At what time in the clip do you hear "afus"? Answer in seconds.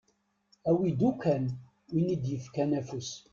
2.79-3.09